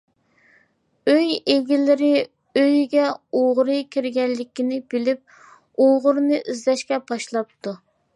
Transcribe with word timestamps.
ئۆي 1.11 1.33
ئىگىلىرى 1.55 2.07
ئۆيىگە 2.61 3.03
ئوغرى 3.41 3.75
كىرگەنلىكىنى 3.97 4.79
بىلىپ، 4.95 5.37
ئوغرىنى 5.85 6.41
ئىزدەشكە 6.47 6.99
باشلاپتۇ. 7.13 7.75